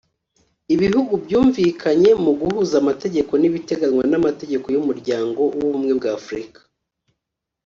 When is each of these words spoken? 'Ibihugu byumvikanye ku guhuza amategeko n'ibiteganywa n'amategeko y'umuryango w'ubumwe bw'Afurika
'Ibihugu 0.73 1.13
byumvikanye 1.23 2.09
ku 2.21 2.31
guhuza 2.39 2.75
amategeko 2.81 3.31
n'ibiteganywa 3.37 4.03
n'amategeko 4.11 4.65
y'umuryango 4.75 5.41
w'ubumwe 5.57 5.91
bw'Afurika 5.99 6.59